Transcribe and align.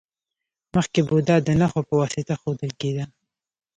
مخکې 0.73 1.01
بودا 1.07 1.35
د 1.43 1.49
نښو 1.59 1.81
په 1.87 1.93
واسطه 2.01 2.33
ښودل 2.41 2.71
کیده 2.81 3.03